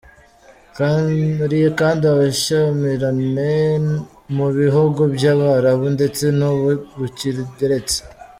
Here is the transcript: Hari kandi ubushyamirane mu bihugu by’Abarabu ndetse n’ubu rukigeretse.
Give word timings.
Hari 0.79 1.59
kandi 1.79 2.03
ubushyamirane 2.13 3.51
mu 4.35 4.47
bihugu 4.57 5.01
by’Abarabu 5.15 5.85
ndetse 5.97 6.23
n’ubu 6.37 6.69
rukigeretse. 6.99 7.97